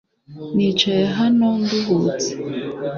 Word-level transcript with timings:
Nicaye 0.55 1.03
hano 1.17 1.47
nduhutse. 1.61 2.29